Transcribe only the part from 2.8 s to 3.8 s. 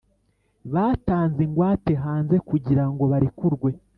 ngo barekurwe